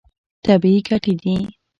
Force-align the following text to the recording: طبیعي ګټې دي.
طبیعي 0.45 0.79
ګټې 0.87 1.13
دي. 1.21 1.35